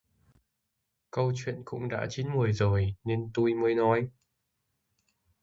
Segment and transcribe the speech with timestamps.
[1.11, 4.07] Câu chuyện cũng đã chín muồi rồi nên tui mới nói